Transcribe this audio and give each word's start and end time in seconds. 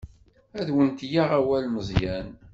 Ad 0.59 0.67
wen-yaɣ 0.75 1.29
awal 1.37 1.65
Meẓyan. 1.73 2.27